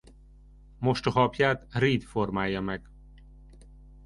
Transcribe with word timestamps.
Mostohaapját 0.79 1.67
Reed 1.73 2.01
formálja 2.03 2.61
meg. 2.61 2.89